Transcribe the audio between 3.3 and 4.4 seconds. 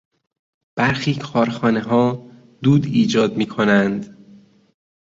میکنند.